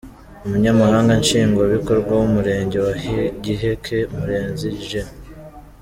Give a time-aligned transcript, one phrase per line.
[0.45, 2.93] Umunyamabanga nshingwabikorwa w’umurenge wa
[3.43, 4.89] Giheke, Murenzi J.